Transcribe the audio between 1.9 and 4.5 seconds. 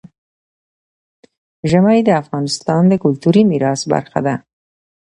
د افغانستان د کلتوري میراث برخه ده.